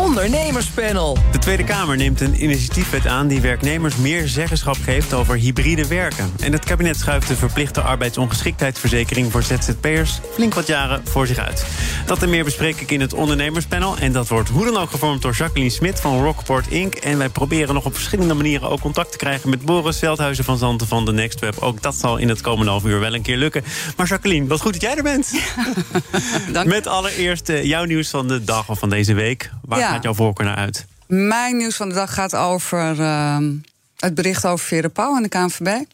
[0.00, 1.18] Ondernemerspanel.
[1.32, 6.32] De Tweede Kamer neemt een initiatiefwet aan die werknemers meer zeggenschap geeft over hybride werken.
[6.40, 11.66] En het kabinet schuift de verplichte arbeidsongeschiktheidsverzekering voor ZZP'ers flink wat jaren voor zich uit.
[12.06, 13.96] Dat en meer bespreek ik in het ondernemerspanel.
[13.96, 16.94] En dat wordt hoe dan ook gevormd door Jacqueline Smit van Rockport Inc.
[16.94, 20.58] En wij proberen nog op verschillende manieren ook contact te krijgen met Boris Veldhuizen van
[20.58, 21.58] Zanten van de Next Web.
[21.58, 23.64] Ook dat zal in het komende half uur wel een keer lukken.
[23.96, 25.32] Maar Jacqueline, wat goed dat jij er bent.
[26.52, 26.66] Dank.
[26.66, 29.50] Met allereerst eh, jouw nieuws van de dag of van deze week.
[29.64, 29.89] Waar Ja.
[29.90, 30.86] Gaat jouw voorkeur naar uit?
[31.06, 33.52] Mijn nieuws van de dag gaat over ehm,
[33.96, 35.84] het bericht over Vera Pauw en de KNVB.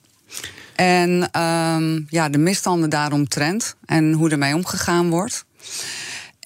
[0.74, 5.44] En ehm, ja, de misstanden daaromtrent en hoe ermee omgegaan wordt.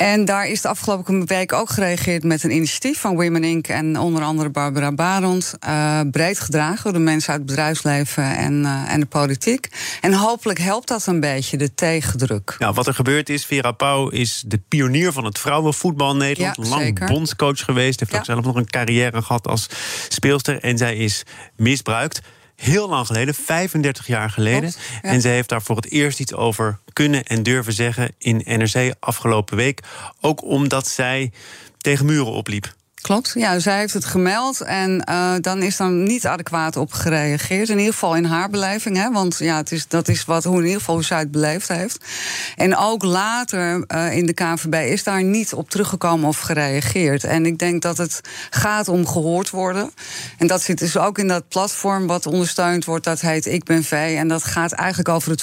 [0.01, 3.69] En daar is de afgelopen week ook gereageerd met een initiatief van Women Inc.
[3.69, 5.55] en onder andere Barbara Barond.
[5.61, 9.69] eh, breed gedragen door de mensen uit het bedrijfsleven en, eh, en de politiek.
[10.01, 12.57] En hopelijk helpt dat een beetje, de tegendruk.
[12.59, 16.57] Nou, wat er gebeurd is, Vera Pauw is de pionier van het vrouwenvoetbal in Nederland.
[16.57, 17.07] Ja, Lang zeker.
[17.07, 18.01] bondscoach geweest.
[18.01, 18.19] Heeft Ja.
[18.19, 19.67] ook zelf nog een carrière gehad als
[20.09, 20.61] speelster.
[20.63, 21.23] En zij is
[21.57, 22.21] misbruikt.
[22.61, 24.61] Heel lang geleden, 35 jaar geleden.
[24.61, 25.09] Klopt, ja.
[25.09, 28.95] En zij heeft daar voor het eerst iets over kunnen en durven zeggen in NRC
[28.99, 29.81] afgelopen week.
[30.21, 31.33] Ook omdat zij
[31.79, 32.75] tegen muren opliep.
[33.01, 37.69] Klopt, ja, zij heeft het gemeld en eh, dan is er niet adequaat op gereageerd.
[37.69, 40.59] In ieder geval in haar beleving, hè, want ja, het is, dat is wat, hoe
[40.59, 42.05] in ieder geval hoe zij het beleefd heeft.
[42.57, 47.25] En ook later eh, in de KNVB is daar niet op teruggekomen of gereageerd.
[47.25, 49.91] En ik denk dat het gaat om gehoord worden.
[50.39, 53.85] En dat zit dus ook in dat platform wat ondersteund wordt, dat heet Ik Ben
[53.85, 54.15] V.
[54.19, 55.43] En dat gaat eigenlijk over het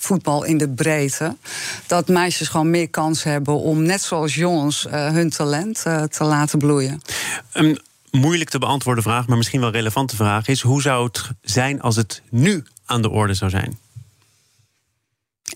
[0.00, 1.36] vrouwenvoetbal in de breedte.
[1.86, 6.24] Dat meisjes gewoon meer kans hebben om, net zoals jongens, eh, hun talent eh, te
[6.24, 7.00] laten bloeien.
[7.52, 11.80] Een moeilijk te beantwoorden vraag, maar misschien wel relevante vraag is: hoe zou het zijn
[11.80, 13.78] als het nu aan de orde zou zijn?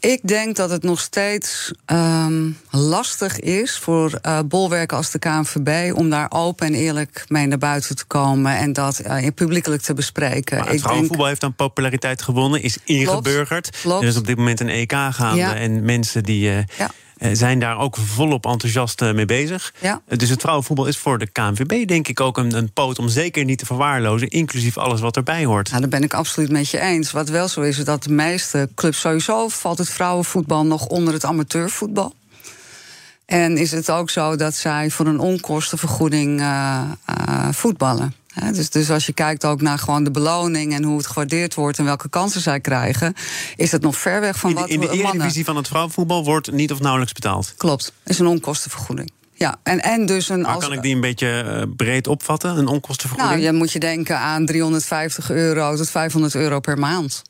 [0.00, 5.93] Ik denk dat het nog steeds ehm, lastig is voor eh, bolwerken als de KNVB
[5.97, 9.94] om daar open en eerlijk mee naar buiten te komen en dat eh, publiekelijk te
[9.94, 10.59] bespreken.
[10.59, 13.71] Maar het vrouwenvoetbal heeft dan populariteit gewonnen, is ingeburgerd.
[13.82, 14.03] Klopt.
[14.03, 15.55] Er is op dit moment een EK gaande Ja.
[15.55, 16.91] en mensen die eh, Ja.
[17.17, 19.75] Eh, zijn daar ook volop enthousiast eh, mee bezig.
[19.81, 20.01] Ja.
[20.07, 23.09] Eh, Dus het vrouwenvoetbal is voor de KNVB denk ik ook een, een poot om
[23.09, 25.69] zeker niet te verwaarlozen, inclusief alles wat erbij hoort.
[25.69, 27.11] Nou, daar ben ik absoluut met je eens.
[27.11, 31.15] Wat wel zo is, is dat de meeste clubs sowieso valt het vrouwenvoetbal nog onder
[31.15, 32.15] het amateurvoetbal.
[33.27, 36.43] En is het ook zo dat zij voor een onkostenvergoeding
[37.51, 38.15] voetballen.
[38.53, 41.78] Dus, dus als je kijkt ook naar gewoon de beloning en hoe het gewaardeerd wordt
[41.78, 43.15] en welke kansen zij krijgen,
[43.56, 45.11] is het nog ver weg van In de, wat in de we- mannen.
[45.12, 47.55] eredivisie van het vrouwenvoetbal wordt niet of nauwelijks betaald.
[47.56, 49.11] Klopt, is een onkostenvergoeding.
[49.34, 50.41] Ja, en, en dus een.
[50.41, 53.41] Maar als- kan ik die een beetje eh, breed opvatten, een onkostenvergoeding?
[53.43, 57.23] nou, je moet je denken aan 350 euro tot 500 euro per maand.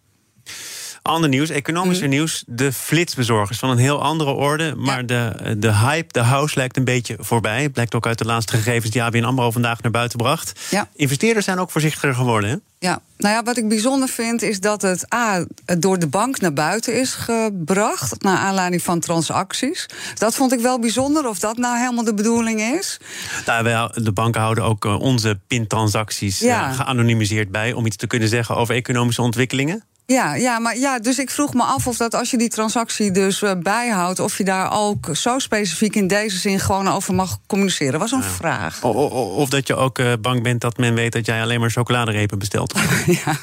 [1.05, 2.17] Ander nieuws, economischer Mhm.
[2.17, 2.45] nieuws.
[2.47, 4.75] De flitsbezorgers van een heel andere orde.
[4.77, 7.69] Maar de, de hype, de house lijkt een beetje voorbij.
[7.69, 10.61] Blijkt ook uit de laatste gegevens die ABN AMRO vandaag naar buiten bracht.
[10.71, 10.89] Ja.
[10.95, 12.51] Investeerders zijn ook voorzichtiger geworden.
[12.51, 12.57] Hè?
[12.79, 15.45] Ja, nou ja, wat ik bijzonder vind is dat het A,
[15.79, 18.23] door de bank naar buiten is gebracht.
[18.23, 19.87] Naar aanleiding van transacties.
[20.15, 22.99] Dat vond ik wel bijzonder, of dat nou helemaal de bedoeling is.
[23.47, 26.69] Nou, wij- de banken houden ook eh, onze pintransacties Ja.
[26.71, 27.73] eh, geanonimiseerd bij.
[27.73, 29.85] om iets te kunnen zeggen over economische ontwikkelingen.
[30.07, 33.11] Ja, ja, maar ja, dus ik vroeg me af of dat als je die transactie
[33.11, 37.39] dus eh, bijhoudt, of je daar ook zo specifiek in deze zin gewoon over mag
[37.47, 37.99] communiceren.
[38.01, 38.79] Was een vraag.
[38.83, 41.43] O- o- o- Of dat je ook eh, bang bent dat men weet dat jij
[41.43, 42.75] alleen maar chocoladerepen bestelt.
[43.25, 43.37] ja,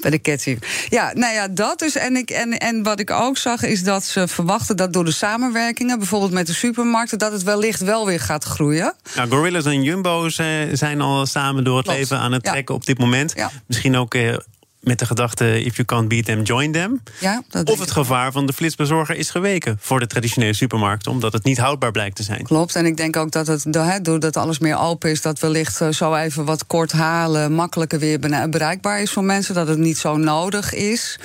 [0.00, 0.62] bij de ketting.
[0.88, 1.94] Ja, nou ja, dat dus.
[1.96, 5.12] En, ik, en, en wat ik ook zag is dat ze verwachten dat door de
[5.12, 8.94] samenwerkingen, bijvoorbeeld met de supermarkten, dat het wellicht wel weer gaat groeien.
[9.14, 10.34] Nou, Gorillas en Jumbo's
[10.72, 11.98] zijn al samen door het Klopt.
[12.00, 12.50] leven aan het Ja.
[12.52, 13.32] trekken op dit moment.
[13.36, 13.50] Ja.
[13.66, 14.36] Misschien ook eh,
[14.84, 17.02] met de gedachte: if you can't beat them, join them.
[17.20, 21.32] Ja, dat Of het gevaar van de flitsbezorger is geweken voor de traditionele supermarkten, omdat
[21.32, 22.42] het niet houdbaar blijkt te zijn.
[22.42, 23.66] Klopt, en ik denk ook dat het,
[24.02, 28.18] doordat alles meer open is, dat wellicht eh, zo even wat kort halen makkelijker weer
[28.50, 31.18] bereikbaar is voor mensen, dat het niet zo nodig is.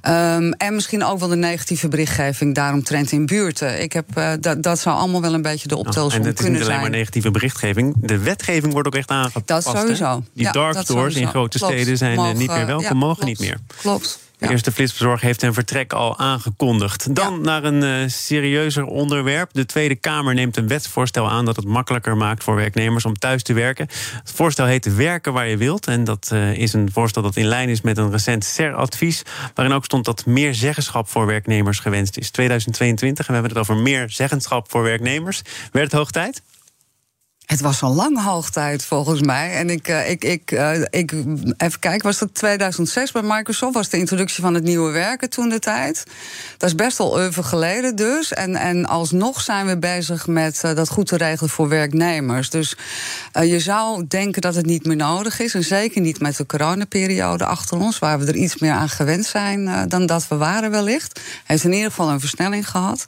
[0.00, 3.82] Ehm, en misschien ook wel de negatieve berichtgeving daaromtrent in buurten.
[3.82, 6.34] Ik heb, eh, dat, dat zou allemaal wel een beetje de Nou, optelsom en het
[6.34, 6.90] is kunnen niet alleen zijn.
[6.90, 7.94] maar negatieve berichtgeving.
[8.00, 9.46] De wetgeving wordt ook echt aangepast.
[9.64, 10.22] Dat sowieso.
[10.34, 11.72] Die Ja, dark stores in grote Klopt.
[11.74, 13.40] steden zijn eh, Mogen, niet meer welkom, ja, mogen klopt.
[13.40, 13.58] niet meer.
[13.80, 14.24] Klopt.
[14.38, 17.14] De eerste flitsbezorger heeft een vertrek al aangekondigd.
[17.14, 19.50] Dan naar een eh, serieuzer onderwerp.
[19.52, 23.42] De Tweede Kamer neemt een wetsvoorstel aan dat het makkelijker maakt voor werknemers om thuis
[23.42, 23.86] te werken.
[24.22, 25.86] Het voorstel heet Werken waar je wilt.
[25.86, 29.22] En dat eh, is een voorstel dat in lijn is met een recent CER-advies.
[29.54, 32.30] Waarin ook stond dat meer zeggenschap voor werknemers gewenst is.
[32.30, 35.42] 2022 en we hebben het over meer zeggenschap voor werknemers.
[35.72, 36.42] Werd het hoog tijd?
[37.46, 39.52] Het was al lang hoog tijd volgens mij.
[39.52, 41.12] En ik, uh, ik, ik, uh, ik,
[41.56, 43.74] even kijken, was dat 2006 bij Microsoft?
[43.74, 46.04] Was de introductie van het nieuwe werken toen de tijd?
[46.56, 48.32] Dat is best wel even geleden dus.
[48.32, 52.50] En, en alsnog zijn we bezig met uh, dat goed te regelen voor werknemers.
[52.50, 52.76] Dus
[53.32, 55.54] je zou denken dat het niet meer nodig is.
[55.54, 59.26] En zeker niet met de coronaperiode achter ons, waar we er iets meer aan gewend
[59.26, 61.20] zijn dan dat we waren wellicht.
[61.44, 63.04] Heeft in ieder geval een versnelling gehad.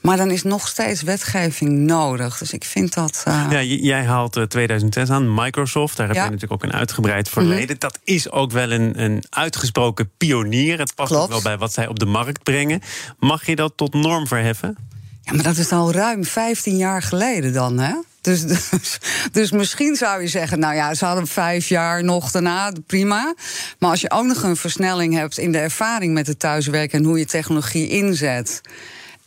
[0.00, 2.38] Maar dan is nog steeds wetgeving nodig.
[2.38, 3.24] Dus ik vind dat.
[3.28, 3.46] Uh...
[3.50, 5.96] Ja, jij haalt 2006 eh, aan, Microsoft.
[5.96, 7.76] Daar heb je natuurlijk ook een uitgebreid verleden.
[7.76, 7.78] Mhm.
[7.78, 10.78] Dat is ook wel een, een uitgesproken pionier.
[10.78, 12.80] Het past ook wel bij wat zij op de markt brengen.
[13.18, 14.76] Mag je dat tot norm verheffen?
[15.22, 17.94] Ja, maar dat is al ruim 15 jaar geleden dan, hè?
[18.20, 18.98] Dus, dus,
[19.32, 23.34] dus, misschien zou je zeggen, nou ja, ze hadden vijf jaar nog daarna, prima.
[23.78, 27.04] Maar als je ook nog een versnelling hebt in de ervaring met het thuiswerken en
[27.04, 28.60] hoe je technologie inzet.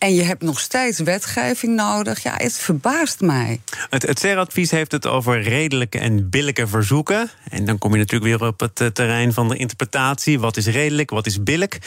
[0.03, 2.23] En je hebt nog steeds wetgeving nodig.
[2.23, 3.61] Ja, het verbaast mij.
[3.89, 7.29] Het, het CER-advies heeft het over redelijke en billijke verzoeken.
[7.49, 10.39] En dan kom je natuurlijk weer op het eh, terrein van de interpretatie.
[10.39, 11.77] Wat is redelijk, wat is billijk?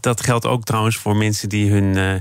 [0.00, 2.14] Dat geldt ook trouwens voor mensen die hun uh,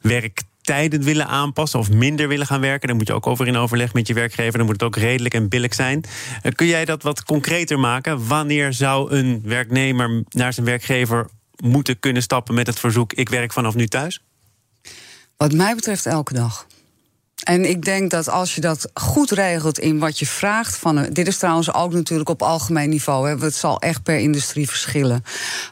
[0.00, 2.88] werk tijden willen aanpassen of minder willen gaan werken.
[2.88, 4.58] Dan moet je ook over in overleg met je werkgever.
[4.58, 6.04] Dan moet het ook redelijk en billig zijn.
[6.42, 8.26] Eh, kun jij dat wat concreter maken?
[8.26, 13.52] Wanneer zou een werknemer naar zijn werkgever moeten kunnen stappen met het verzoek: ik werk
[13.52, 14.20] vanaf nu thuis?
[15.36, 16.66] Wat mij betreft elke dag.
[17.44, 21.02] En ik denk dat als je dat goed regelt in wat je vraagt van.
[21.12, 23.28] Dit is trouwens ook natuurlijk op algemeen niveau.
[23.28, 25.24] Hè, het zal echt per industrie verschillen.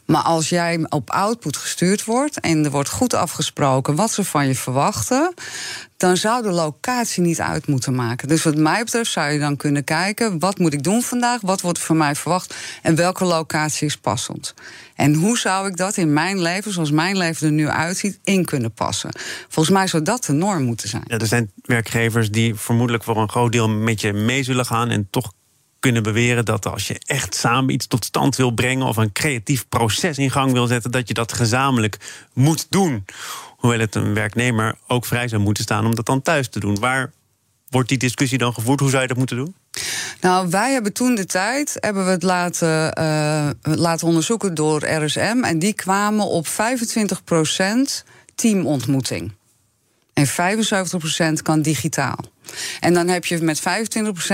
[0.04, 4.46] Maar als jij op output gestuurd wordt en er wordt goed afgesproken wat ze van
[4.46, 5.34] je verwachten,
[6.02, 8.28] dan zou de locatie niet uit moeten maken.
[8.28, 11.40] Dus wat mij betreft zou je dan kunnen kijken: wat moet ik doen vandaag?
[11.40, 12.54] Wat wordt van mij verwacht?
[12.82, 14.54] En welke locatie is passend?
[14.94, 18.44] En hoe zou ik dat in mijn leven, zoals mijn leven er nu uitziet, in
[18.44, 19.10] kunnen passen?
[19.48, 21.04] Volgens mij zou dat de norm moeten zijn.
[21.06, 25.08] Er zijn werkgevers die vermoedelijk voor een groot deel met je mee zullen gaan en
[25.10, 25.32] toch
[25.82, 29.68] kunnen beweren dat als je echt samen iets tot stand wil brengen of een creatief
[29.68, 31.96] proces in gang wil zetten, dat je dat gezamenlijk
[32.32, 33.04] moet doen.
[33.62, 36.78] Hoewel het een werknemer ook vrij zou moeten staan om dat dan thuis te doen.
[36.78, 37.12] Waar
[37.68, 38.80] wordt die discussie dan gevoerd?
[38.80, 39.54] Hoe zou je dat moeten doen?
[40.20, 45.38] Nou, wij hebben toen de tijd hebben we het laten, uh, laten onderzoeken door RSM.
[45.42, 48.04] En die kwamen op 25%
[48.34, 49.32] teamontmoeting.
[50.22, 52.18] En 75% kan digitaal.
[52.80, 53.64] En dan heb je met 25%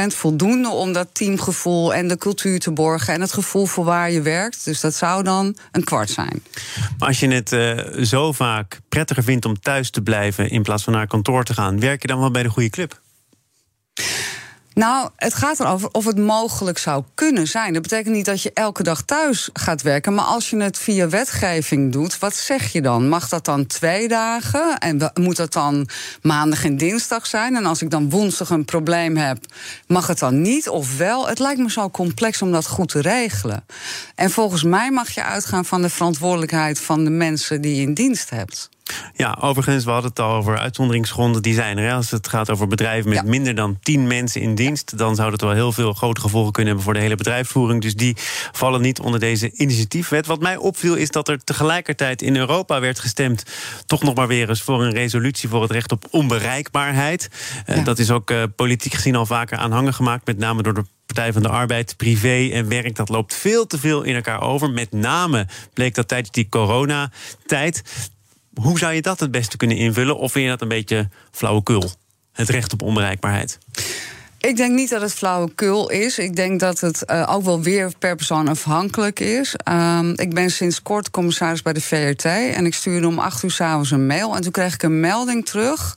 [0.07, 4.23] voldoende om dat teamgevoel en de cultuur te borgen en het gevoel voor waar je
[4.23, 4.65] werkt.
[4.65, 6.43] Dus dat zou dan een kwart zijn.
[6.99, 10.85] Maar als je het uh, zo vaak prettiger vindt om thuis te blijven in plaats
[10.85, 13.01] van naar kantoor te gaan, werk je dan wel bij de goede club?
[14.79, 17.73] Nou, het gaat erover of het mogelijk zou kunnen zijn.
[17.73, 20.15] Dat betekent niet dat je elke dag thuis gaat werken.
[20.15, 23.09] Maar als je het via wetgeving doet, wat zeg je dan?
[23.09, 24.79] Mag dat dan twee dagen?
[24.79, 25.89] En moet dat dan
[26.23, 27.57] maandag en dinsdag zijn?
[27.57, 29.39] En als ik dan woensdag een probleem heb,
[29.87, 30.69] mag het dan niet?
[30.69, 31.29] Of wel?
[31.29, 33.65] Het lijkt me zo complex om dat goed te regelen.
[34.15, 37.95] En volgens mij mag je uitgaan van de verantwoordelijkheid van de mensen die je in
[37.95, 38.69] dienst hebt.
[39.19, 41.43] Ja, overigens, we hadden het al over uitzonderingsgronden.
[41.43, 41.93] Die zijn er.
[41.93, 45.41] Als het gaat over bedrijven met minder dan 10 mensen in dienst, dan zou dat
[45.41, 47.83] wel heel veel grote gevolgen kunnen hebben voor de hele bedrijfsvoering.
[47.83, 48.17] Dus die
[48.53, 50.27] vallen niet onder deze initiatiefwet.
[50.27, 53.43] Wat mij opviel is dat er tegelijkertijd in Europa werd gestemd,
[53.87, 57.29] toch nog maar weer eens voor een resolutie voor het recht op onbereikbaarheid.
[57.67, 60.85] Eh, dat is ook uh, politiek gezien al vaker aanhangen gemaakt, met name door de
[61.07, 64.71] Partij van de Arbeid, privé en werk, dat loopt veel te veel in elkaar over.
[64.71, 67.83] Met name bleek dat tijdens die coronatijd.
[68.59, 70.19] Hoe zou je dat het beste kunnen invullen?
[70.19, 71.91] Of vind je dat een beetje flauwekul?
[72.33, 73.59] Het recht op onbereikbaarheid?
[74.39, 76.19] Ik denk niet dat het flauwekul is.
[76.19, 79.55] Ik denk dat het uh, ook wel weer per persoon afhankelijk is.
[79.69, 82.25] Uh, ik ben sinds kort commissaris bij de VRT.
[82.25, 84.37] En ik stuurde om acht uur s'avonds een mail.
[84.37, 85.97] En toen kreeg ik een melding terug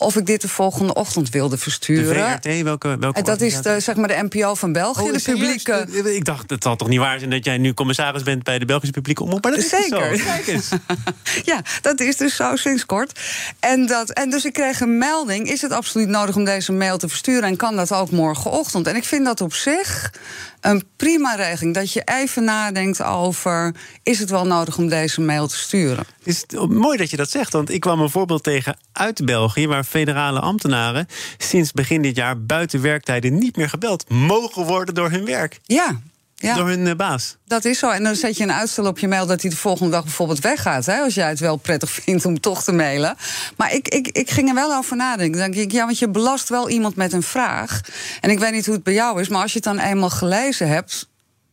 [0.00, 2.40] of ik dit de volgende ochtend wilde versturen.
[2.40, 5.22] De VRT, welke, welke Dat is de, zeg maar de NPO van België, oh, de
[5.22, 5.86] publieke...
[6.14, 8.42] Ik dacht, het zal toch niet waar zijn dat jij nu commissaris bent...
[8.42, 10.16] bij de Belgische publieke omroep, maar dat is Zeker.
[10.16, 10.24] zo.
[10.24, 10.68] Kijk eens.
[11.52, 13.20] ja, dat is dus zo sinds kort.
[13.60, 15.48] En, dat, en dus ik kreeg een melding.
[15.48, 17.42] Is het absoluut nodig om deze mail te versturen?
[17.42, 18.86] En kan dat ook morgenochtend?
[18.86, 20.12] En ik vind dat op zich
[20.60, 21.74] een prima regeling.
[21.74, 26.04] Dat je even nadenkt over: is het wel nodig om deze mail te sturen?
[26.22, 29.66] Is het mooi dat je dat zegt, want ik kwam een voorbeeld tegen uit België,
[29.66, 31.06] waar federale ambtenaren
[31.38, 35.60] sinds begin dit jaar buiten werktijden niet meer gebeld mogen worden door hun werk.
[35.62, 36.00] Ja,
[36.40, 36.54] ja.
[36.54, 37.36] Door hun eh, baas.
[37.46, 37.90] Dat is zo.
[37.90, 40.40] En dan zet je een uitstel op je mail dat hij de volgende dag bijvoorbeeld
[40.40, 40.86] weggaat.
[40.86, 43.16] Hè, als jij het wel prettig vindt om toch te mailen.
[43.56, 45.38] Maar ik, ik, ik ging er wel over nadenken.
[45.38, 47.80] Dan denk ik, ja, want je belast wel iemand met een vraag.
[48.20, 50.10] En ik weet niet hoe het bij jou is, maar als je het dan eenmaal
[50.10, 51.08] gelezen hebt.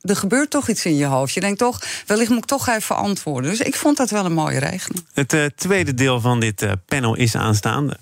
[0.08, 1.34] Er gebeurt toch iets in je hoofd.
[1.34, 3.52] Je denkt toch, wellicht moet ik toch even antwoorden.
[3.52, 5.06] Dus ik vond dat wel een mooie regeling.
[5.14, 7.98] Het uh, tweede deel van dit uh, panel is aanstaande.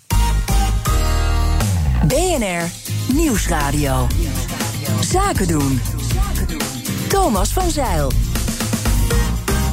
[2.08, 2.70] BNR
[3.14, 4.08] Nieuwsradio.
[5.02, 5.82] Zaken doen.
[7.08, 8.12] Thomas van Zeil.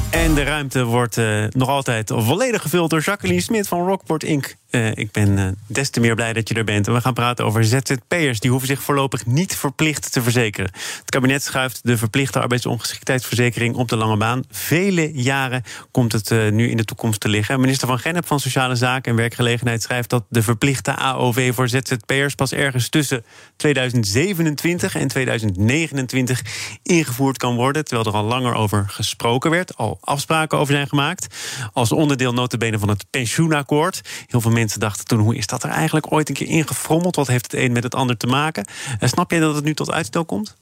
[0.09, 4.55] En de ruimte wordt uh, nog altijd volledig gevuld door Jacqueline Smit van Rockport Inc.
[4.75, 6.87] Uh, ik ben uh, des te meer blij dat je er bent.
[6.87, 8.39] En we gaan praten over ZZP'ers.
[8.39, 10.71] Die hoeven zich voorlopig niet verplicht te verzekeren.
[10.99, 14.43] Het kabinet schuift de verplichte arbeidsongeschiktheidsverzekering op de lange baan.
[14.49, 17.59] Vele jaren komt het uh, nu in de toekomst te liggen.
[17.59, 22.35] Minister van Gennep van Sociale Zaken en Werkgelegenheid schrijft dat de verplichte AOV voor ZZP'ers
[22.35, 23.25] pas ergens tussen
[23.55, 26.41] 2027 en 2029
[26.83, 27.85] ingevoerd kan worden.
[27.85, 31.35] Terwijl er al langer over gesproken werd, al afspraken over zijn gemaakt.
[31.73, 34.01] Als onderdeel notabene van het pensioenakkoord.
[34.27, 37.15] Heel veel mensen dachten toen, hoe is dat er eigenlijk ooit een keer ingefrommeld?
[37.15, 38.65] Wat heeft het een met het ander te maken?
[38.99, 40.55] En snap jij dat het nu tot uitstel komt?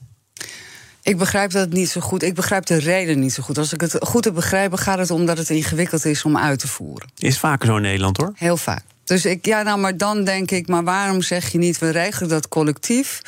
[1.02, 2.22] Ik begrijp dat niet zo goed.
[2.22, 3.58] Ik begrijp de reden niet zo goed.
[3.58, 6.58] Als ik het goed heb begrepen, gaat het om dat het ingewikkeld is om uit
[6.58, 7.10] te voeren.
[7.16, 8.32] Is vaker zo in Nederland hoor.
[8.34, 8.84] Heel vaak.
[9.12, 12.28] Dus ik, ja, nou, maar dan denk ik, maar waarom zeg je niet, we regelen
[12.28, 13.20] dat collectief?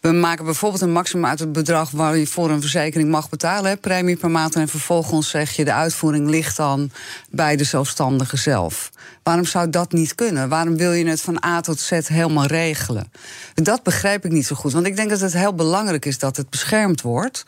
[0.00, 3.80] We maken bijvoorbeeld een maximum uit het bedrag waar je voor een verzekering mag betalen,
[3.80, 4.54] premie per maand.
[4.54, 6.90] En vervolgens zeg je, de uitvoering ligt dan
[7.30, 8.90] bij de zelfstandige zelf.
[9.22, 10.48] Waarom zou dat niet kunnen?
[10.48, 13.10] Waarom wil je het van A tot Z helemaal regelen?
[13.54, 14.72] Dat begrijp ik niet zo goed.
[14.72, 17.44] Want ik denk dat het heel belangrijk is dat het beschermd wordt.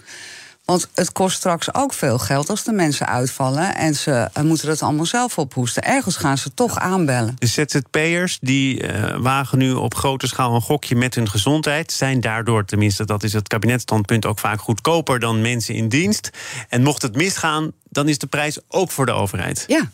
[0.68, 4.66] Want het kost straks ook veel geld als de mensen uitvallen en ze uh, moeten
[4.66, 5.82] dat allemaal zelf ophoesten.
[5.82, 7.36] Ergens gaan ze toch aanbellen.
[7.38, 12.20] De ZZP'ers die uh, wagen nu op grote schaal een gokje met hun gezondheid, zijn
[12.20, 16.30] daardoor, tenminste dat is het kabinetstandpunt, ook vaak goedkoper dan mensen in dienst.
[16.68, 19.64] En mocht het misgaan, dan is de prijs ook voor de overheid.
[19.66, 19.90] Ja.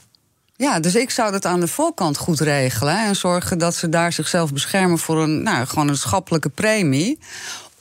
[0.56, 3.06] Ja, dus ik zou dat aan de voorkant goed regelen.
[3.06, 7.18] En zorgen dat ze daar zichzelf beschermen voor een, nou, gewoon een schappelijke premie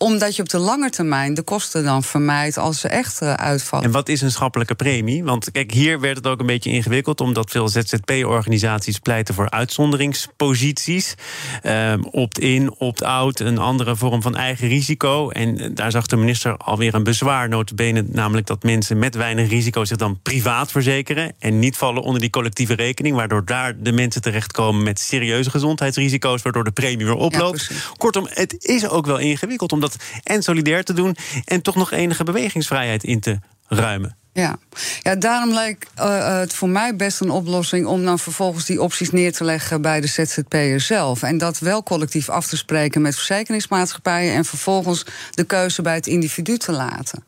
[0.04, 3.86] omdat je op de lange termijn de kosten dan vermijdt als ze echt uh, uitvallen.
[3.86, 5.24] En wat is een schappelijke premie?
[5.24, 11.16] Want kijk, hier werd het ook een beetje ingewikkeld, omdat veel ZZP-organisaties pleiten voor uitzonderingsposities.
[11.64, 15.30] Um, opt-in, opt-out, een andere vorm van eigen risico.
[15.30, 19.86] En daar zag de minister alweer een bezwaar, notabene, namelijk dat mensen met weinig risico
[19.86, 24.22] zich dan privaat verzekeren en niet vallen onder die collectieve rekening, waardoor daar de mensen
[24.22, 27.68] terechtkomen met serieuze gezondheidsrisico's, waardoor de premie weer oploopt.
[27.70, 29.80] Ja, Kortom, het is ook wel ingewikkeld om
[30.24, 34.16] en solidair te doen en toch nog enige bewegingsvrijheid in te ruimen.
[34.34, 34.58] Ja.
[35.02, 39.12] ja, daarom lijkt uh, het voor mij best een oplossing om dan vervolgens die opties
[39.12, 41.24] neer te leggen bij de ZZP'er zelf.
[41.24, 46.08] En dat wel collectief af te spreken met verzekeringsmaatschappijen en vervolgens de keuze bij het
[46.08, 47.24] individu te laten.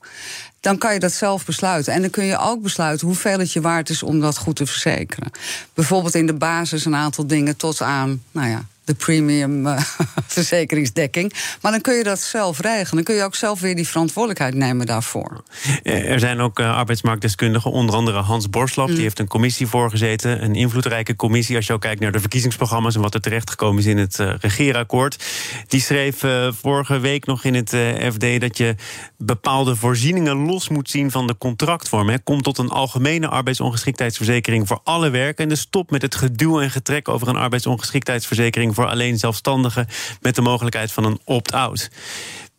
[0.59, 1.93] Dan kan je dat zelf besluiten.
[1.93, 4.65] En dan kun je ook besluiten hoeveel het je waard is om dat goed te
[4.65, 5.31] verzekeren.
[5.73, 9.79] Bijvoorbeeld in de basis een aantal dingen tot aan, nou ja, de premium uh,
[10.27, 11.33] verzekeringsdekking.
[11.61, 12.95] Maar dan kun je dat zelf regelen.
[12.95, 15.43] Dan kun je ook zelf weer die verantwoordelijkheid nemen daarvoor.
[15.83, 18.87] Er zijn ook uh, arbeidsmarktdeskundigen, onder andere Hans Borslap.
[18.87, 19.01] Die mm.
[19.01, 21.55] heeft een commissie voorgezeten, een invloedrijke commissie.
[21.55, 24.33] Als je ook kijkt naar de verkiezingsprogramma's en wat er terechtgekomen is in het uh,
[24.39, 25.23] regeerakkoord.
[25.67, 26.23] Die schreef
[26.61, 27.69] vorige week nog in het
[28.13, 28.75] FD dat je
[29.17, 32.09] bepaalde voorzieningen los moet zien van de contractvorm.
[32.09, 32.19] Hè.
[32.19, 35.57] Kom tot een algemene arbeidsongeschiktheidsverzekering voor alle werkenden.
[35.57, 39.87] Stop met het geduw en getrek over een arbeidsongeschiktheidsverzekering voor alleen zelfstandigen
[40.21, 41.89] met de mogelijkheid van een opt-out.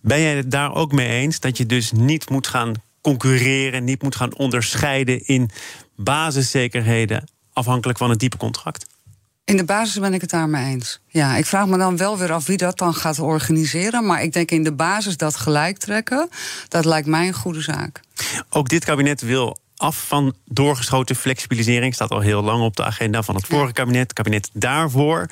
[0.01, 4.03] Ben jij het daar ook mee eens dat je dus niet moet gaan concurreren, niet
[4.03, 5.51] moet gaan onderscheiden in
[5.97, 8.87] basiszekerheden afhankelijk van het type contract?
[9.45, 11.01] In de basis ben ik het daarmee eens.
[11.09, 14.07] Ja, ik vraag me dan wel weer af wie dat dan gaat organiseren.
[14.07, 16.29] Maar ik denk in de basis dat gelijk trekken,
[16.69, 18.01] dat lijkt mij een goede zaak.
[18.49, 21.95] Ook dit kabinet wil af van doorgeschoten flexibilisering.
[21.95, 24.03] Staat al heel lang op de agenda van het vorige kabinet.
[24.03, 25.27] Het kabinet daarvoor.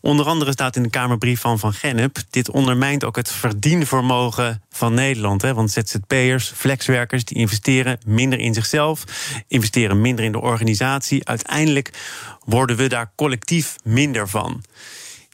[0.00, 2.18] Onder andere staat in de Kamerbrief van Van Gennep...
[2.30, 5.42] dit ondermijnt ook het verdienvermogen van Nederland.
[5.42, 5.54] Hè?
[5.54, 9.04] Want ZZP'ers, flexwerkers, die investeren minder in zichzelf...
[9.48, 11.28] investeren minder in de organisatie.
[11.28, 11.90] Uiteindelijk
[12.44, 14.64] worden we daar collectief minder van.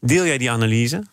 [0.00, 1.04] Deel jij die analyse?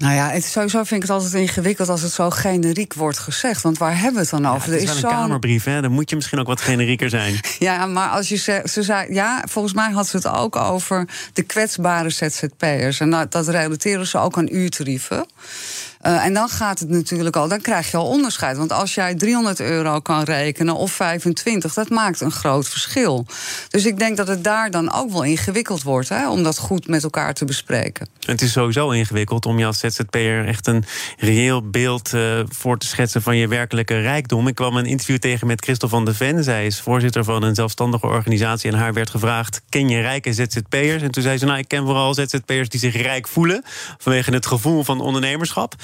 [0.00, 3.62] Nou ja, het, sowieso vind ik het altijd ingewikkeld als het zo generiek wordt gezegd.
[3.62, 4.72] Want waar hebben we het dan over?
[4.72, 5.80] het is, is wel een kamerbrief, hè?
[5.80, 7.40] Dan moet je misschien ook wat generieker zijn.
[7.58, 11.08] ja, maar als je zegt, ze zei, ja, volgens mij had ze het ook over
[11.32, 13.00] de kwetsbare ZZP'ers.
[13.00, 15.26] En dat, dat relateren ze ook aan uurtarieven.
[16.06, 18.56] Uh, en dan gaat het natuurlijk al, dan krijg je al onderscheid.
[18.56, 23.26] Want als jij 300 euro kan rekenen of 25, dat maakt een groot verschil.
[23.68, 26.88] Dus ik denk dat het daar dan ook wel ingewikkeld wordt hè, om dat goed
[26.88, 28.08] met elkaar te bespreken.
[28.20, 30.84] Het is sowieso ingewikkeld om je als ZZP'er echt een
[31.18, 34.48] reëel beeld uh, voor te schetsen van je werkelijke rijkdom.
[34.48, 36.44] Ik kwam een interview tegen met Christel van de Ven.
[36.44, 38.70] Zij is voorzitter van een zelfstandige organisatie.
[38.70, 41.02] En haar werd gevraagd: ken je rijke ZZP'ers?
[41.02, 43.64] En toen zei ze: Nou, ik ken vooral ZZP'ers die zich rijk voelen
[43.98, 45.74] vanwege het gevoel van ondernemerschap.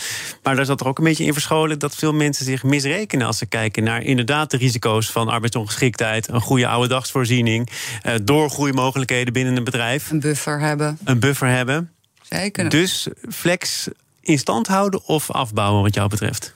[0.42, 3.38] Maar daar zat er ook een beetje in verscholen dat veel mensen zich misrekenen als
[3.38, 7.70] ze kijken naar inderdaad de risico's van arbeidsongeschiktheid, een goede oude dagsvoorziening,
[8.02, 10.10] eh, doorgroeimogelijkheden binnen een bedrijf.
[10.10, 10.98] Een buffer hebben.
[11.04, 11.90] Een buffer hebben.
[12.22, 12.68] zeker.
[12.68, 13.88] Dus flex
[14.20, 16.54] in stand houden of afbouwen wat jou betreft?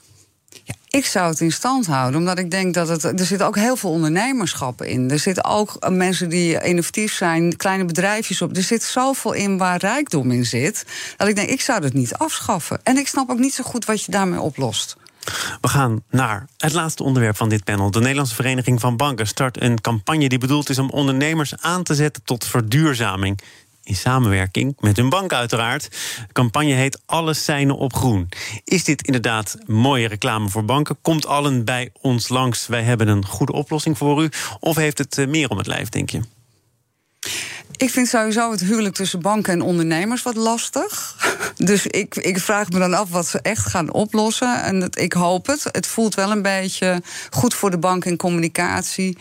[0.91, 3.05] Ik zou het in stand houden, omdat ik denk dat het.
[3.05, 5.11] Er zitten ook heel veel ondernemerschappen in.
[5.11, 8.57] Er zitten ook eh, mensen die innovatief zijn, kleine bedrijfjes op.
[8.57, 10.87] Er zit zoveel in waar rijkdom in zit.
[11.17, 12.81] Dat ik denk, ik zou het niet afschaffen.
[12.83, 14.97] En ik snap ook niet zo goed wat je daarmee oplost.
[15.61, 17.91] We gaan naar het laatste onderwerp van dit panel.
[17.91, 21.95] De Nederlandse Vereniging van Banken start een campagne die bedoeld is om ondernemers aan te
[21.95, 23.41] zetten tot verduurzaming
[23.83, 25.83] in samenwerking met hun bank uiteraard.
[26.27, 28.29] De campagne heet Alles zijn op groen.
[28.65, 30.99] Is dit inderdaad mooie reclame voor banken?
[31.03, 34.29] Komt allen bij ons langs, wij hebben een goede oplossing voor u?
[34.61, 36.21] Of heeft het eh, meer om het lijf, denk je?
[37.77, 41.17] Ik vind sowieso het huwelijk tussen banken en ondernemers wat lastig.
[41.57, 44.63] Dus ik, ik vraag me dan af wat ze echt gaan oplossen.
[44.63, 45.65] En ik hoop het.
[45.65, 49.19] Het voelt wel een beetje goed voor de bank in communicatie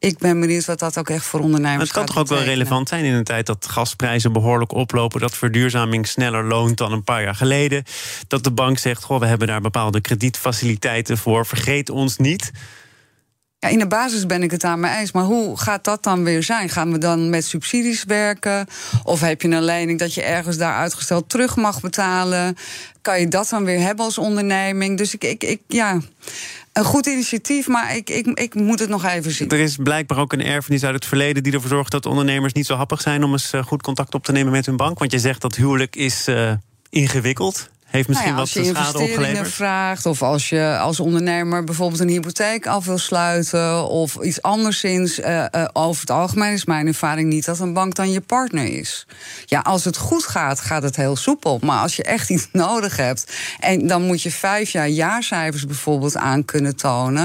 [0.00, 2.42] ik ben benieuwd wat dat ook echt voor ondernemers maar Het kan toch ook wel
[2.42, 7.04] relevant zijn in een tijd dat gasprijzen behoorlijk oplopen, dat verduurzaming sneller loont dan een
[7.04, 7.84] paar jaar geleden.
[8.28, 12.50] Dat de bank zegt: Goh, we hebben daar bepaalde kredietfaciliteiten voor, vergeet ons niet.
[13.58, 15.12] Ja, in de basis ben ik het aan mijn eens.
[15.12, 16.68] Maar hoe gaat dat dan weer zijn?
[16.68, 18.66] Gaan we dan met subsidies werken?
[19.02, 22.56] Of heb je een lening dat je ergens daar uitgesteld terug mag betalen?
[23.00, 24.98] Kan je dat dan weer hebben als onderneming?
[24.98, 26.00] Dus ik, ik, ik ja
[26.80, 29.48] een goed initiatief, maar ik, ik, ik moet het nog even zien.
[29.48, 32.66] Er is blijkbaar ook een erfenis uit het verleden die ervoor zorgt dat ondernemers niet
[32.66, 34.98] zo happig zijn om eens eh, goed contact op te nemen met hun bank.
[34.98, 36.52] Want je zegt dat huwelijk is uh,
[36.90, 38.86] ingewikkeld heeft misschien nou ja, wat schade opgeleverd.
[38.86, 43.88] Als je investeringen vraagt, of als je als ondernemer bijvoorbeeld een hypotheek af wil sluiten,
[43.88, 45.18] of iets anderszins.
[45.18, 48.78] Uh, uh, over het algemeen is mijn ervaring niet dat een bank dan je partner
[48.78, 49.06] is.
[49.46, 51.58] Ja, als het goed gaat, gaat het heel soepel.
[51.62, 56.16] Maar als je echt iets nodig hebt, en dan moet je vijf jaar jaarcijfers bijvoorbeeld
[56.16, 57.24] aan kunnen tonen.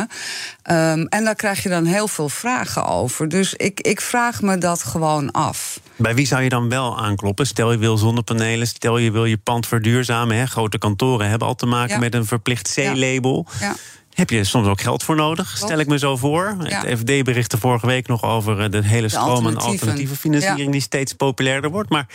[0.72, 3.30] Um, en daar krijg je dan heel veel vragen over.
[3.30, 5.80] Dus ik, ik vraag me dat gewoon af.
[5.96, 7.48] Bij wie zou je dan wel aankloppen?
[7.48, 10.38] Stel je wil zonnepanelen, stel je wil je pand verduurzamen.
[10.38, 10.46] Hè?
[10.46, 13.46] Grote kantoren hebben al te maken met een verplicht C-label.
[13.60, 13.76] Ja.
[14.14, 16.56] Heb je soms ook geld voor nodig, stel ik me zo voor.
[16.60, 20.72] Het FD berichtte vorige week nog over eh, de hele stroom aan alternatieve financiering...
[20.72, 21.90] die steeds populairder wordt.
[21.90, 22.08] Maar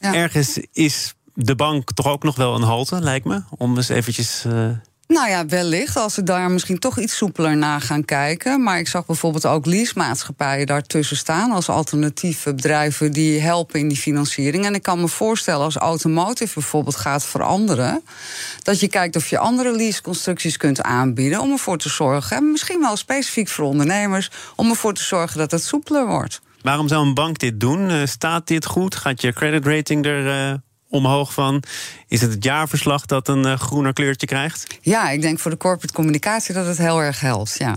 [0.00, 3.42] ergens is de bank toch ook nog wel een halte, lijkt me.
[3.56, 4.68] Om eens eventjes uh,
[5.08, 5.96] nou ja, wellicht.
[5.96, 8.62] Als ze daar misschien toch iets soepeler naar gaan kijken.
[8.62, 11.50] Maar ik zag bijvoorbeeld ook leasemaatschappijen daartussen staan.
[11.50, 14.64] Als alternatieve bedrijven die helpen in die financiering.
[14.64, 18.02] En ik kan me voorstellen als automotive bijvoorbeeld gaat veranderen.
[18.62, 21.40] Dat je kijkt of je andere leaseconstructies kunt aanbieden.
[21.40, 24.30] Om ervoor te zorgen, misschien wel specifiek voor ondernemers.
[24.56, 26.40] Om ervoor te zorgen dat het soepeler wordt.
[26.62, 27.90] Waarom zou een bank dit doen?
[27.90, 28.94] Eh, staat dit goed?
[28.94, 30.54] Gaat je credit rating er uh,
[30.90, 31.62] omhoog van.
[32.08, 34.66] Is het het jaarverslag dat een uh, groener kleurtje krijgt?
[34.80, 37.54] Ja, ik denk voor de corporate communicatie dat het heel erg helpt.
[37.58, 37.76] Ja.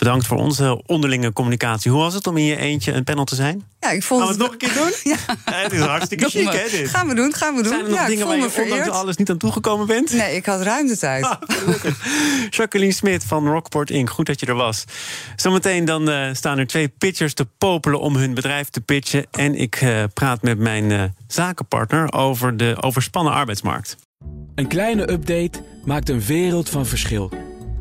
[0.00, 1.90] Bedankt voor onze onderlinge communicatie.
[1.90, 3.64] Hoe was het om in je eentje een panel te zijn?
[3.80, 4.92] Ja, ik vond Gaan we het, nog een keer doen?
[5.12, 5.52] ja.
[5.52, 6.88] Het is hartstikke chic, hè, dit?
[6.88, 7.72] Gaan we doen, gaan we doen.
[7.72, 10.12] Zijn er nog ja, dingen waar je ondanks alles niet aan toegekomen bent?
[10.12, 11.24] Nee, ik had ruim de tijd.
[11.24, 11.40] Ah,
[12.56, 14.84] Jacqueline Smit van Rockport Inc., goed dat je er was.
[15.36, 19.26] Zometeen dan uh, staan er twee pitchers te popelen om hun bedrijf te pitchen.
[19.30, 23.96] En ik uh, praat met mijn uh, zakenpartner over de overspannen arbeidsmarkt.
[24.54, 27.49] Een kleine update maakt een wereld van verschil.